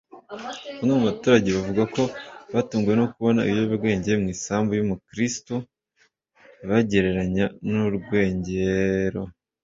[0.77, 2.03] Bamwe mu baturage bavuga ko
[2.53, 5.55] batunguwe no kubona ibiyobyabwenge mu isambu y’umukirisitu
[6.69, 9.21] bagereranya n’urwengero